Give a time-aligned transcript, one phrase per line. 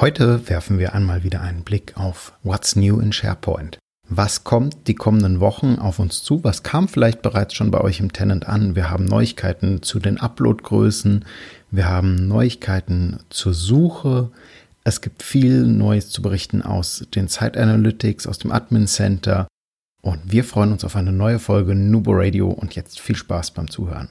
[0.00, 3.80] Heute werfen wir einmal wieder einen Blick auf What's New in SharePoint.
[4.08, 6.44] Was kommt die kommenden Wochen auf uns zu?
[6.44, 8.76] Was kam vielleicht bereits schon bei euch im Tenant an?
[8.76, 11.24] Wir haben Neuigkeiten zu den Uploadgrößen.
[11.72, 14.30] Wir haben Neuigkeiten zur Suche.
[14.84, 19.48] Es gibt viel Neues zu berichten aus den Site Analytics, aus dem Admin Center.
[20.00, 23.68] Und wir freuen uns auf eine neue Folge Nubo Radio und jetzt viel Spaß beim
[23.68, 24.10] Zuhören.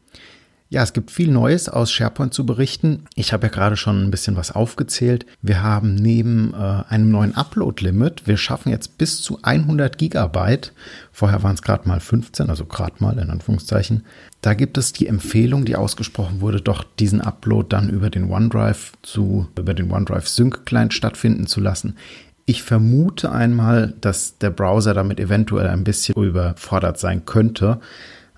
[0.71, 3.03] Ja, es gibt viel Neues aus SharePoint zu berichten.
[3.15, 5.25] Ich habe ja gerade schon ein bisschen was aufgezählt.
[5.41, 10.71] Wir haben neben äh, einem neuen Upload-Limit, wir schaffen jetzt bis zu 100 Gigabyte.
[11.11, 14.05] Vorher waren es gerade mal 15, also gerade mal in Anführungszeichen.
[14.39, 18.93] Da gibt es die Empfehlung, die ausgesprochen wurde, doch diesen Upload dann über den OneDrive
[19.01, 21.97] zu, über den OneDrive Sync Client stattfinden zu lassen.
[22.45, 27.81] Ich vermute einmal, dass der Browser damit eventuell ein bisschen überfordert sein könnte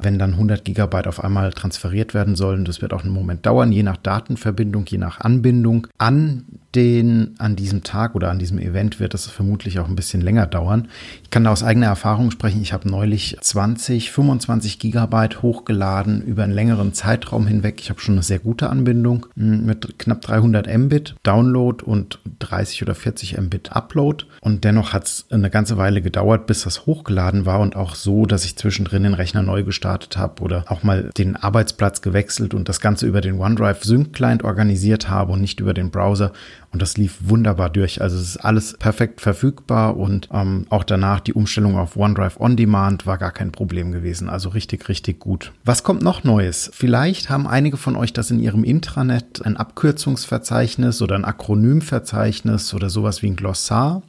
[0.04, 2.66] wenn dann 100 Gigabyte auf einmal transferiert werden sollen.
[2.66, 7.56] Das wird auch einen Moment dauern, je nach Datenverbindung, je nach Anbindung an den, an
[7.56, 10.88] diesem Tag oder an diesem Event wird das vermutlich auch ein bisschen länger dauern.
[11.24, 12.62] Ich kann da aus eigener Erfahrung sprechen.
[12.62, 17.80] Ich habe neulich 20, 25 Gigabyte hochgeladen über einen längeren Zeitraum hinweg.
[17.80, 22.82] Ich habe schon eine sehr gute Anbindung hm, mit knapp 300 Mbit Download und 30
[22.82, 24.26] oder 40 Mbit Upload.
[24.42, 28.26] Und dennoch hat es eine ganze Weile gedauert, bis das hochgeladen war und auch so,
[28.26, 32.70] dass ich zwischendrin den Rechner neu gestartet habe oder auch mal den Arbeitsplatz gewechselt und
[32.70, 36.32] das Ganze über den OneDrive Sync Client organisiert habe und nicht über den Browser.
[36.74, 38.02] Und das lief wunderbar durch.
[38.02, 42.58] Also es ist alles perfekt verfügbar und ähm, auch danach die Umstellung auf OneDrive On
[42.58, 44.28] Demand war gar kein Problem gewesen.
[44.28, 45.52] Also richtig, richtig gut.
[45.64, 46.72] Was kommt noch Neues?
[46.74, 52.90] Vielleicht haben einige von euch das in ihrem Intranet ein Abkürzungsverzeichnis oder ein Akronymverzeichnis oder
[52.90, 54.02] sowas wie ein Glossar.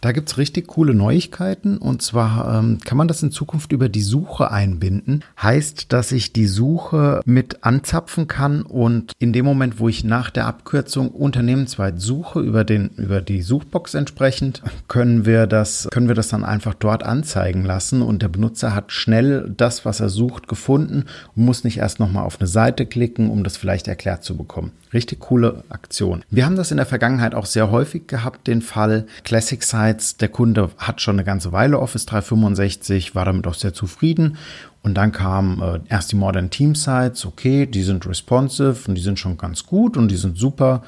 [0.00, 4.02] Da gibt's richtig coole Neuigkeiten und zwar ähm, kann man das in Zukunft über die
[4.02, 5.22] Suche einbinden.
[5.40, 10.30] Heißt, dass ich die Suche mit anzapfen kann und in dem Moment, wo ich nach
[10.30, 16.14] der Abkürzung unternehmensweit suche über den über die Suchbox entsprechend, können wir das können wir
[16.14, 20.48] das dann einfach dort anzeigen lassen und der Benutzer hat schnell das, was er sucht,
[20.48, 21.04] gefunden
[21.36, 24.72] und muss nicht erst nochmal auf eine Seite klicken, um das vielleicht erklärt zu bekommen.
[24.92, 26.24] Richtig coole Aktion.
[26.30, 30.16] Wir haben das in der Vergangenheit auch sehr häufig gehabt, den Fall Classic Sites.
[30.16, 34.36] Der Kunde hat schon eine ganze Weile Office 365, war damit auch sehr zufrieden.
[34.82, 37.24] Und dann kamen äh, erst die Modern Team Sites.
[37.26, 40.82] Okay, die sind responsive und die sind schon ganz gut und die sind super,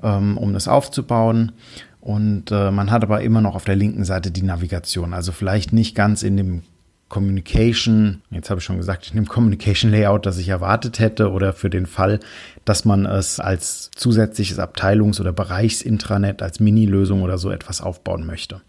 [0.00, 1.52] um das aufzubauen.
[2.00, 5.12] Und äh, man hat aber immer noch auf der linken Seite die Navigation.
[5.12, 6.62] Also vielleicht nicht ganz in dem
[7.08, 11.54] Communication, jetzt habe ich schon gesagt, in dem Communication Layout, das ich erwartet hätte oder
[11.54, 12.20] für den Fall,
[12.66, 18.60] dass man es als zusätzliches Abteilungs- oder Bereichsintranet, als Mini-Lösung oder so etwas aufbauen möchte.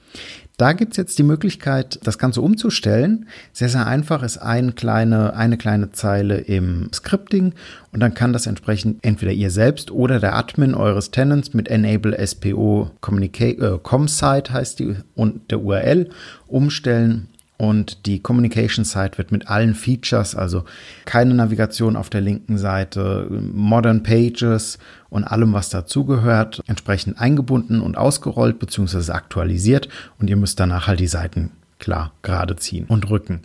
[0.59, 3.29] Da gibt's jetzt die Möglichkeit, das Ganze umzustellen.
[3.53, 7.53] Sehr, sehr einfach ist eine kleine, eine kleine Zeile im Scripting
[7.93, 12.27] und dann kann das entsprechend entweder ihr selbst oder der Admin eures Tenants mit Enable
[12.27, 16.09] SPO Communicate, äh, ComSite heißt die und der URL
[16.45, 20.63] umstellen und die Communication Site wird mit allen Features, also
[21.03, 27.97] keine Navigation auf der linken Seite, Modern Pages und allem, was dazugehört, entsprechend eingebunden und
[27.97, 29.11] ausgerollt bzw.
[29.11, 29.89] aktualisiert.
[30.19, 33.41] Und ihr müsst danach halt die Seiten klar gerade ziehen und rücken.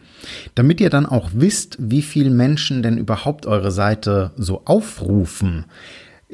[0.55, 5.65] Damit ihr dann auch wisst, wie viele Menschen denn überhaupt eure Seite so aufrufen,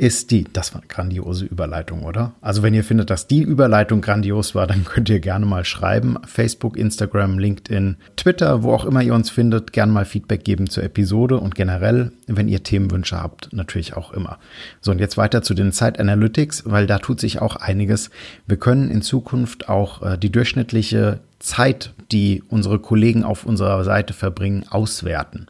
[0.00, 2.33] ist die, das war eine grandiose Überleitung, oder?
[2.41, 6.16] Also wenn ihr findet, dass die Überleitung grandios war, dann könnt ihr gerne mal schreiben.
[6.25, 10.84] Facebook, Instagram, LinkedIn, Twitter, wo auch immer ihr uns findet, gerne mal Feedback geben zur
[10.84, 14.38] Episode und generell, wenn ihr Themenwünsche habt, natürlich auch immer.
[14.81, 18.11] So, und jetzt weiter zu den Site Analytics, weil da tut sich auch einiges.
[18.47, 24.15] Wir können in Zukunft auch äh, die durchschnittliche Zeit, die unsere Kollegen auf unserer Seite
[24.15, 25.47] verbringen, auswerten.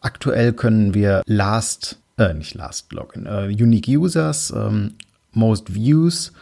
[0.00, 4.94] Aktuell können wir Last äh, nicht Last Login, äh, Unique Users, ähm,
[5.32, 6.32] Most Views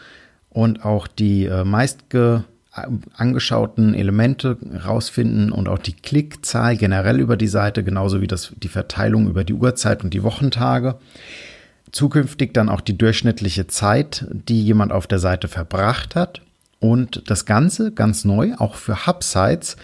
[0.49, 2.05] und auch die äh, meist
[3.17, 8.69] angeschauten Elemente rausfinden und auch die Klickzahl generell über die Seite, genauso wie das, die
[8.69, 10.97] Verteilung über die Uhrzeit und die Wochentage.
[11.91, 16.43] Zukünftig dann auch die durchschnittliche Zeit, die jemand auf der Seite verbracht hat.
[16.79, 19.77] Und das Ganze ganz neu, auch für Hub-Sites,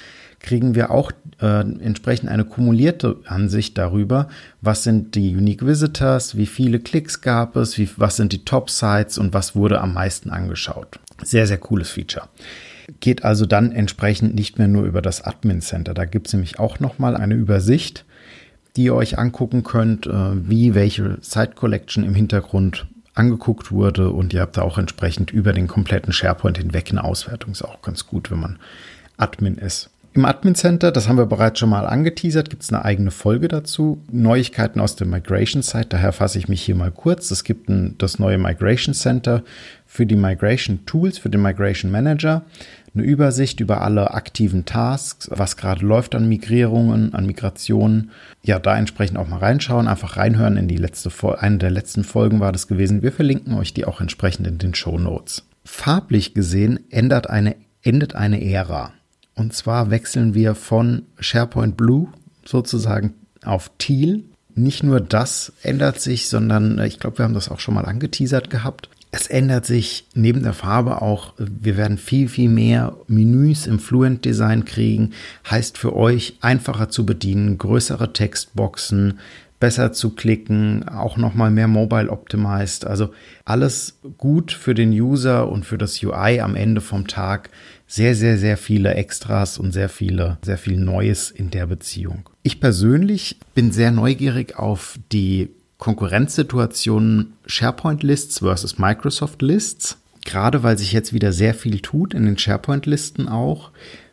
[0.46, 1.12] kriegen wir auch
[1.43, 4.28] äh, entsprechend eine kumulierte Ansicht darüber,
[4.62, 9.19] was sind die Unique Visitors, wie viele Klicks gab es, wie, was sind die Top-Sites
[9.19, 10.98] und was wurde am meisten angeschaut.
[11.22, 12.28] Sehr, sehr cooles Feature.
[13.00, 15.93] Geht also dann entsprechend nicht mehr nur über das Admin Center.
[15.93, 18.04] Da gibt es nämlich auch nochmal eine Übersicht,
[18.76, 24.32] die ihr euch angucken könnt, äh, wie welche Site Collection im Hintergrund angeguckt wurde und
[24.34, 27.52] ihr habt da auch entsprechend über den kompletten SharePoint hinweg eine Auswertung.
[27.52, 28.58] Ist auch ganz gut, wenn man
[29.16, 29.90] Admin ist.
[30.16, 33.48] Im Admin Center, das haben wir bereits schon mal angeteasert, gibt es eine eigene Folge
[33.48, 34.02] dazu.
[34.10, 37.30] Neuigkeiten aus der Migration Site, daher fasse ich mich hier mal kurz.
[37.30, 39.42] Es gibt ein, das neue Migration Center
[39.84, 42.46] für die Migration Tools, für den Migration Manager.
[42.94, 48.10] Eine Übersicht über alle aktiven Tasks, was gerade läuft an Migrierungen, an Migrationen.
[48.42, 51.42] Ja, da entsprechend auch mal reinschauen, einfach reinhören in die letzte Folge.
[51.42, 53.02] Eine der letzten Folgen war das gewesen.
[53.02, 55.46] Wir verlinken euch die auch entsprechend in den Show Notes.
[55.62, 58.94] Farblich gesehen ändert eine, endet eine Ära.
[59.36, 62.08] Und zwar wechseln wir von SharePoint Blue
[62.44, 64.22] sozusagen auf Teal.
[64.54, 67.84] Nicht nur das ändert sich, sondern äh, ich glaube, wir haben das auch schon mal
[67.84, 68.88] angeteasert gehabt.
[69.12, 74.24] Es ändert sich neben der Farbe auch, wir werden viel, viel mehr Menüs im Fluent
[74.24, 75.12] Design kriegen.
[75.48, 79.20] Heißt für euch einfacher zu bedienen, größere Textboxen,
[79.58, 82.86] besser zu klicken, auch nochmal mehr mobile optimized.
[82.86, 83.10] Also
[83.44, 87.50] alles gut für den User und für das UI am Ende vom Tag
[87.86, 92.28] sehr, sehr, sehr viele Extras und sehr viele, sehr viel Neues in der Beziehung.
[92.42, 99.98] Ich persönlich bin sehr neugierig auf die Konkurrenzsituationen SharePoint Lists versus Microsoft Lists.
[100.24, 103.70] Gerade weil sich jetzt wieder sehr viel tut in den SharePoint Listen auch.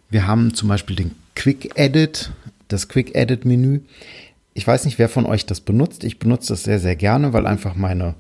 [0.10, 2.32] Wir haben zum Beispiel den Quick Edit,
[2.68, 3.80] das Quick Edit Menü.
[4.54, 6.04] Ich weiß nicht, wer von euch das benutzt.
[6.04, 8.16] Ich benutze das sehr, sehr gerne, weil einfach meine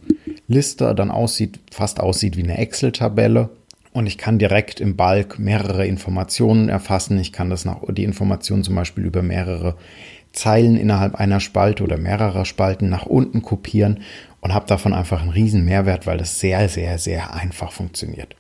[0.48, 3.50] Liste dann aussieht, fast aussieht wie eine Excel-Tabelle
[3.94, 7.20] und ich kann direkt im Bulk mehrere Informationen erfassen.
[7.20, 9.76] Ich kann das nach, die Informationen zum Beispiel über mehrere
[10.32, 14.00] Zeilen innerhalb einer Spalte oder mehrerer Spalten nach unten kopieren
[14.42, 18.36] und habe davon einfach einen riesen Mehrwert, weil das sehr, sehr, sehr einfach funktioniert.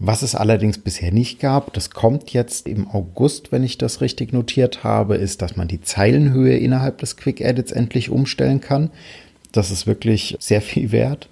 [0.00, 4.32] Was es allerdings bisher nicht gab, das kommt jetzt im August, wenn ich das richtig
[4.32, 8.90] notiert habe, ist, dass man die Zeilenhöhe innerhalb des Quick Edits endlich umstellen kann.
[9.50, 11.28] Das ist wirklich sehr viel wert.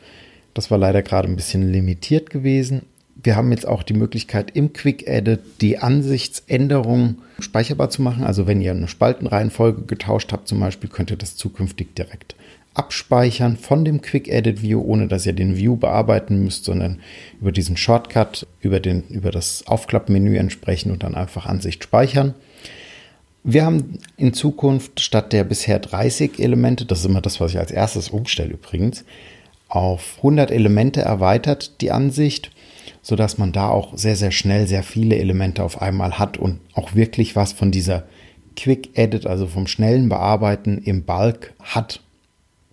[0.52, 2.82] Das war leider gerade ein bisschen limitiert gewesen.
[3.22, 8.24] Wir haben jetzt auch die Möglichkeit im Quick Edit die Ansichtsänderung speicherbar zu machen.
[8.24, 12.34] Also wenn ihr eine Spaltenreihenfolge getauscht habt zum Beispiel, könnt ihr das zukünftig direkt
[12.76, 17.00] abspeichern von dem Quick Edit View, ohne dass ihr den View bearbeiten müsst, sondern
[17.40, 22.34] über diesen Shortcut, über, den, über das Aufklappmenü entsprechend und dann einfach Ansicht speichern.
[23.44, 27.58] Wir haben in Zukunft statt der bisher 30 Elemente, das ist immer das, was ich
[27.58, 29.04] als erstes umstelle übrigens,
[29.68, 32.50] auf 100 Elemente erweitert die Ansicht
[33.06, 36.96] sodass man da auch sehr, sehr schnell sehr viele Elemente auf einmal hat und auch
[36.96, 38.02] wirklich was von dieser
[38.56, 42.00] Quick Edit, also vom schnellen Bearbeiten im Bulk hat.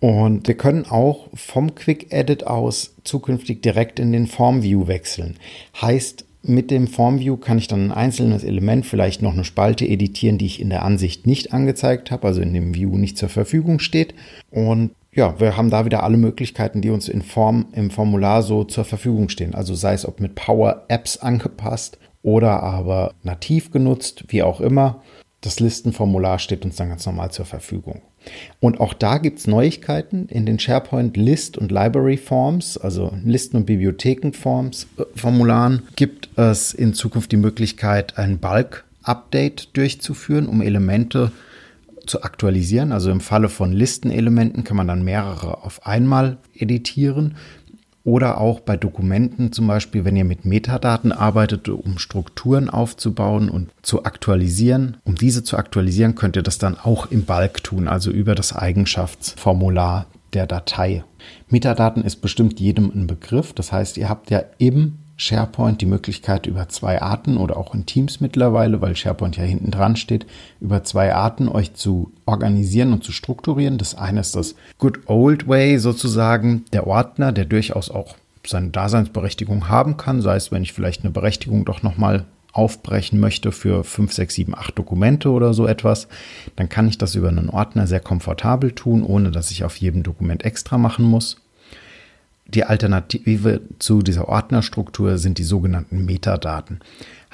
[0.00, 5.36] Und wir können auch vom Quick Edit aus zukünftig direkt in den Form View wechseln.
[5.80, 9.86] Heißt, mit dem Form View kann ich dann ein einzelnes Element, vielleicht noch eine Spalte
[9.86, 13.30] editieren, die ich in der Ansicht nicht angezeigt habe, also in dem View nicht zur
[13.30, 14.14] Verfügung steht.
[14.50, 18.64] Und ja, wir haben da wieder alle Möglichkeiten, die uns in Form im Formular so
[18.64, 19.54] zur Verfügung stehen.
[19.54, 25.02] Also sei es ob mit Power Apps angepasst oder aber nativ genutzt, wie auch immer.
[25.40, 28.02] Das Listenformular steht uns dann ganz normal zur Verfügung.
[28.60, 33.58] Und auch da gibt es Neuigkeiten in den SharePoint List und Library Forms, also Listen-
[33.58, 41.32] und Bibliothekenforms, äh, Formularen, gibt es in Zukunft die Möglichkeit, ein Bulk-Update durchzuführen, um Elemente
[42.06, 42.92] zu aktualisieren.
[42.92, 47.36] Also im Falle von Listenelementen kann man dann mehrere auf einmal editieren.
[48.04, 53.70] Oder auch bei Dokumenten zum Beispiel, wenn ihr mit Metadaten arbeitet, um Strukturen aufzubauen und
[53.80, 54.98] zu aktualisieren.
[55.04, 58.54] Um diese zu aktualisieren, könnt ihr das dann auch im Bulk tun, also über das
[58.54, 61.02] Eigenschaftsformular der Datei.
[61.48, 63.54] Metadaten ist bestimmt jedem ein Begriff.
[63.54, 67.86] Das heißt, ihr habt ja im SharePoint die Möglichkeit über zwei Arten oder auch in
[67.86, 70.26] Teams mittlerweile, weil SharePoint ja hinten dran steht,
[70.60, 73.78] über zwei Arten euch zu organisieren und zu strukturieren.
[73.78, 78.16] Das eine ist das Good Old Way sozusagen, der Ordner, der durchaus auch
[78.46, 83.52] seine Daseinsberechtigung haben kann, sei es, wenn ich vielleicht eine Berechtigung doch nochmal aufbrechen möchte
[83.52, 86.08] für 5, 6, 7, 8 Dokumente oder so etwas,
[86.54, 90.02] dann kann ich das über einen Ordner sehr komfortabel tun, ohne dass ich auf jedem
[90.04, 91.36] Dokument extra machen muss.
[92.46, 96.80] Die Alternative zu dieser Ordnerstruktur sind die sogenannten Metadaten.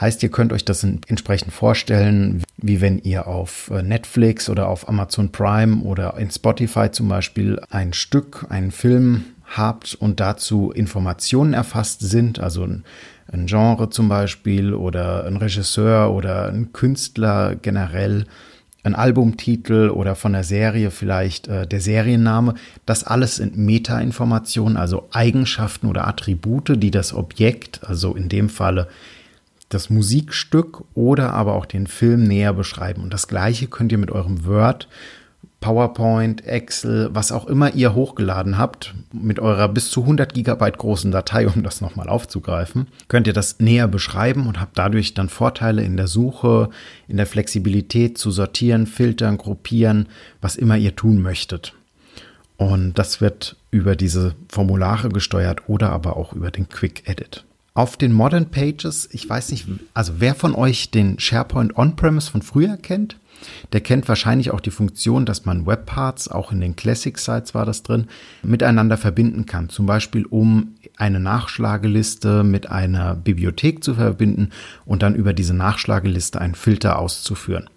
[0.01, 4.89] Heißt, ihr könnt euch das entsprechend vorstellen, wie wenn ihr auf äh, Netflix oder auf
[4.89, 11.55] Amazon Prime oder in Spotify zum Beispiel ein Stück, einen Film habt und dazu Informationen
[11.55, 12.85] erfasst sind, also ein,
[13.33, 18.27] ein Genre zum Beispiel oder ein Regisseur oder ein Künstler generell
[18.83, 22.55] ein Albumtitel oder von der Serie vielleicht äh, der Serienname.
[22.87, 28.89] Das alles sind Metainformationen, also Eigenschaften oder Attribute, die das Objekt, also in dem Falle
[29.69, 33.03] das Musikstück oder aber auch den Film näher beschreiben.
[33.03, 34.89] Und das gleiche könnt ihr mit eurem Word
[35.61, 41.11] PowerPoint, Excel, was auch immer ihr hochgeladen habt, mit eurer bis zu 100 Gigabyte großen
[41.11, 45.83] Datei, um das nochmal aufzugreifen, könnt ihr das näher beschreiben und habt dadurch dann Vorteile
[45.83, 46.71] in der Suche,
[47.09, 50.09] in der Flexibilität zu sortieren, filtern, gruppieren,
[50.41, 51.75] was immer ihr tun möchtet.
[52.57, 57.45] Und das wird über diese Formulare gesteuert oder aber auch über den Quick Edit.
[57.81, 62.43] Auf den Modern Pages, ich weiß nicht, also wer von euch den SharePoint On-Premise von
[62.43, 63.17] früher kennt,
[63.73, 67.65] der kennt wahrscheinlich auch die Funktion, dass man Webparts, auch in den Classic Sites war
[67.65, 68.09] das drin,
[68.43, 69.71] miteinander verbinden kann.
[69.71, 74.51] Zum Beispiel, um eine Nachschlageliste mit einer Bibliothek zu verbinden
[74.85, 77.71] und dann über diese Nachschlageliste einen Filter auszuführen.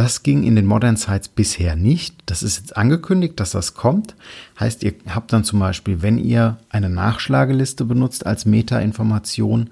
[0.00, 2.16] Das ging in den Modern Sites bisher nicht.
[2.24, 4.14] Das ist jetzt angekündigt, dass das kommt.
[4.58, 9.68] Heißt, ihr habt dann zum Beispiel, wenn ihr eine Nachschlageliste benutzt als Meta-Information,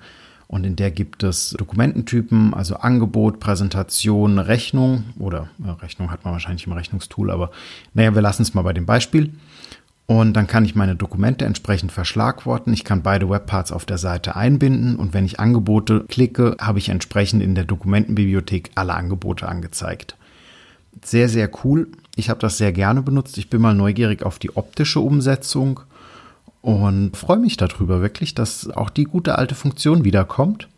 [0.46, 6.34] und in der gibt es Dokumententypen, also Angebot, Präsentation, Rechnung oder ja, Rechnung hat man
[6.34, 7.50] wahrscheinlich im Rechnungstool, aber
[7.94, 9.32] naja, wir lassen es mal bei dem Beispiel.
[10.04, 12.74] Und dann kann ich meine Dokumente entsprechend verschlagworten.
[12.74, 16.90] Ich kann beide Webparts auf der Seite einbinden und wenn ich Angebote klicke, habe ich
[16.90, 20.17] entsprechend in der Dokumentenbibliothek alle Angebote angezeigt.
[21.04, 21.88] Sehr, sehr cool.
[22.16, 23.38] Ich habe das sehr gerne benutzt.
[23.38, 25.80] Ich bin mal neugierig auf die optische Umsetzung
[26.60, 30.68] und freue mich darüber wirklich, dass auch die gute alte Funktion wiederkommt.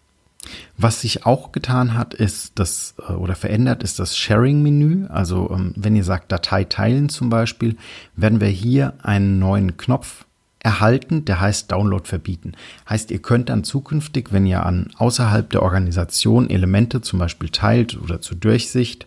[0.79, 5.07] Was sich auch getan hat, ist das äh, oder verändert ist das Sharing-Menü.
[5.09, 7.77] Also ähm, wenn ihr sagt Datei teilen zum Beispiel,
[8.17, 10.25] werden wir hier einen neuen Knopf
[10.61, 12.53] erhalten, der heißt Download verbieten.
[12.89, 18.01] Heißt, ihr könnt dann zukünftig, wenn ihr an außerhalb der Organisation Elemente zum Beispiel teilt
[18.01, 19.07] oder zur Durchsicht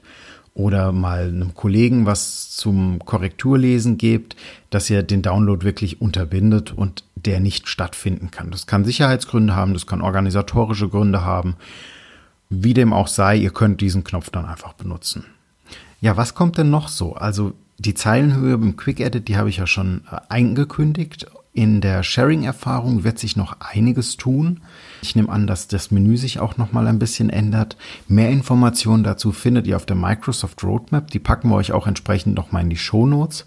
[0.54, 4.36] oder mal einem Kollegen was zum Korrekturlesen gebt,
[4.70, 8.52] dass ihr den Download wirklich unterbindet und der nicht stattfinden kann.
[8.52, 11.56] Das kann Sicherheitsgründe haben, das kann organisatorische Gründe haben.
[12.50, 15.26] Wie dem auch sei, ihr könnt diesen Knopf dann einfach benutzen.
[16.02, 17.16] Ja, was kommt denn noch so?
[17.16, 22.02] Also die Zeilenhöhe beim Quick Edit, die habe ich ja schon äh, eingekündigt in der
[22.02, 24.62] Sharing-Erfahrung wird sich noch einiges tun.
[25.04, 27.78] Ich nehme an, dass das Menü sich auch noch mal ein bisschen ändert.
[28.08, 31.12] Mehr Informationen dazu findet ihr auf der Microsoft Roadmap.
[31.12, 33.46] Die packen wir euch auch entsprechend noch mal in die Show Notes.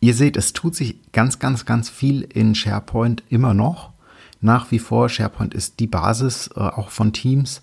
[0.00, 3.90] Ihr seht, es tut sich ganz, ganz, ganz viel in SharePoint immer noch.
[4.40, 7.62] Nach wie vor, SharePoint ist die Basis äh, auch von Teams.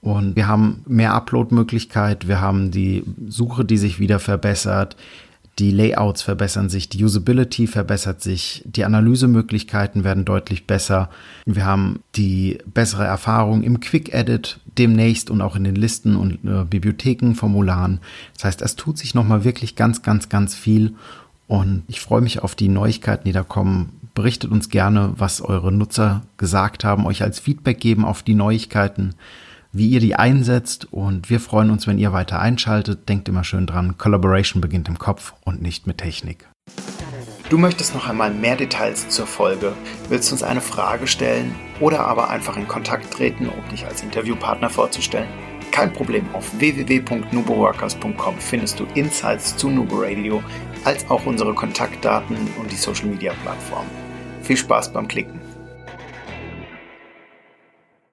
[0.00, 4.96] Und wir haben mehr Upload-Möglichkeit, wir haben die Suche, die sich wieder verbessert,
[5.58, 11.08] die Layouts verbessern sich, die Usability verbessert sich, die Analysemöglichkeiten werden deutlich besser.
[11.46, 16.44] Wir haben die bessere Erfahrung im Quick Edit demnächst und auch in den Listen und
[16.44, 18.00] äh, Bibliotheken, Formularen.
[18.34, 20.94] Das heißt, es tut sich nochmal wirklich ganz, ganz, ganz viel.
[21.46, 24.00] Und ich freue mich auf die Neuigkeiten, die da kommen.
[24.14, 29.14] Berichtet uns gerne, was eure Nutzer gesagt haben, euch als Feedback geben auf die Neuigkeiten
[29.76, 33.08] wie ihr die einsetzt und wir freuen uns, wenn ihr weiter einschaltet.
[33.08, 36.48] Denkt immer schön dran, Collaboration beginnt im Kopf und nicht mit Technik.
[37.48, 39.72] Du möchtest noch einmal mehr Details zur Folge,
[40.08, 44.68] willst uns eine Frage stellen oder aber einfach in Kontakt treten, um dich als Interviewpartner
[44.68, 45.28] vorzustellen?
[45.70, 50.42] Kein Problem, auf www.nuboworkers.com findest du Insights zu Nubo Radio,
[50.84, 53.86] als auch unsere Kontaktdaten und die Social Media Plattform.
[54.42, 55.45] Viel Spaß beim Klicken!